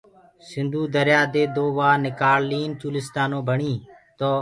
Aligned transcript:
سنڌو 0.49 0.81
دريآ 0.95 1.21
دي 1.33 1.43
دو 1.55 1.65
وآه 1.77 1.95
نڪآݪنيٚ 2.05 2.75
چولستآنيٚ 2.79 3.45
ڀڻيٚ 3.47 3.83
تو 4.19 4.31